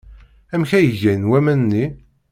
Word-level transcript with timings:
Amek 0.53 0.71
ay 0.77 0.87
gan 1.01 1.21
waman-nni? 1.29 1.85